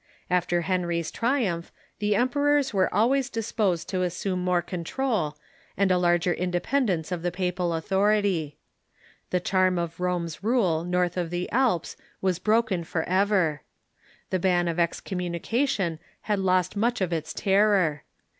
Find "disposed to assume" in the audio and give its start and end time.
3.29-4.43